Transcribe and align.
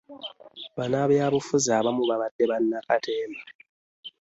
Bannabyabufuzi 0.77 1.69
abamu 1.79 2.03
babadde 2.09 2.43
bannakatemba. 2.51 3.41